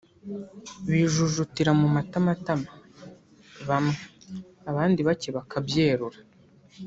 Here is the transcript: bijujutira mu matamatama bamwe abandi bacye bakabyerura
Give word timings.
bijujutira 0.89 1.71
mu 1.79 1.87
matamatama 1.95 2.71
bamwe 3.67 3.99
abandi 4.69 4.99
bacye 5.07 5.29
bakabyerura 5.37 6.17